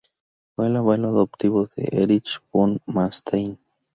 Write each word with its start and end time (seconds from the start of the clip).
Fue 0.55 0.65
el 0.65 0.75
abuelo 0.77 1.09
adoptivo 1.09 1.67
de 1.75 1.87
Erich 1.91 2.39
von 2.51 2.79
Manstein. 2.87 3.59